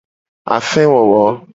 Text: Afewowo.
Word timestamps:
Afewowo. 0.55 1.23